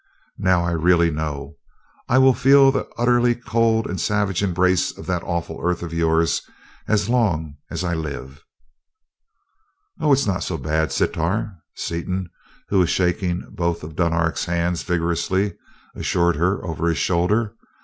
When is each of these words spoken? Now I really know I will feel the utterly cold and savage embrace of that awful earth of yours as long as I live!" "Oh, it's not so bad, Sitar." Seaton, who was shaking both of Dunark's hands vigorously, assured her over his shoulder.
Now 0.39 0.63
I 0.65 0.71
really 0.71 1.11
know 1.11 1.57
I 2.09 2.17
will 2.17 2.33
feel 2.33 2.71
the 2.71 2.89
utterly 2.97 3.35
cold 3.35 3.85
and 3.85 4.01
savage 4.01 4.41
embrace 4.41 4.89
of 4.97 5.05
that 5.05 5.21
awful 5.21 5.59
earth 5.61 5.83
of 5.83 5.93
yours 5.93 6.41
as 6.87 7.07
long 7.07 7.57
as 7.69 7.83
I 7.83 7.93
live!" 7.93 8.43
"Oh, 9.99 10.11
it's 10.11 10.25
not 10.25 10.41
so 10.43 10.57
bad, 10.57 10.91
Sitar." 10.91 11.55
Seaton, 11.75 12.31
who 12.69 12.79
was 12.79 12.89
shaking 12.89 13.41
both 13.51 13.83
of 13.83 13.95
Dunark's 13.95 14.45
hands 14.45 14.81
vigorously, 14.81 15.53
assured 15.95 16.35
her 16.35 16.65
over 16.65 16.87
his 16.87 16.97
shoulder. 16.97 17.53